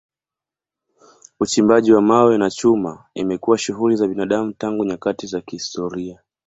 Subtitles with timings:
[1.39, 6.19] Uchimbaji wa mawe na chuma imekuwa shughuli za binadamu tangu nyakati za kihistoria.